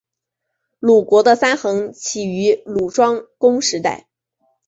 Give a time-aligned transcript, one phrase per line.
[0.79, 4.07] 鲁国的三桓起于鲁庄公时代。